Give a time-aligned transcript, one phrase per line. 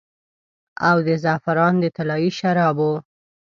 [0.89, 2.91] او د زعفران د طلايي شرابو